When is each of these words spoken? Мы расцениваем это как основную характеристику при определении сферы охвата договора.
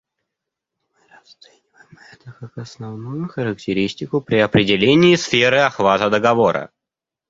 Мы 0.95 1.07
расцениваем 1.15 1.99
это 2.11 2.31
как 2.39 2.57
основную 2.57 3.29
характеристику 3.29 4.19
при 4.19 4.37
определении 4.39 5.15
сферы 5.15 5.59
охвата 5.59 6.09
договора. 6.09 6.71